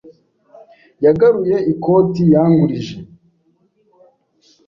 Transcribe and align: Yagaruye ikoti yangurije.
Yagaruye 1.05 1.57
ikoti 1.73 2.23
yangurije. 2.33 2.97